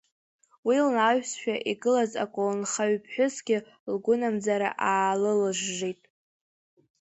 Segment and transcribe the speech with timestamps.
[0.67, 3.57] Уи лнаҩсшәа игылаз аколнхаҩԥҳәысгьы
[3.93, 6.01] лгәынамӡара аалылыжжит.